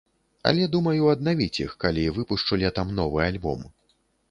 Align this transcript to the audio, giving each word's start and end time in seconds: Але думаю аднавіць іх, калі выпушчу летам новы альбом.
Але 0.51 0.63
думаю 0.75 1.09
аднавіць 1.11 1.61
іх, 1.65 1.75
калі 1.85 2.07
выпушчу 2.17 2.61
летам 2.65 2.87
новы 3.03 3.23
альбом. 3.29 3.65